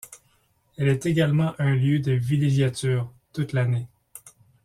[0.79, 3.87] Elle est également un lieu de villégiature, toute l'année.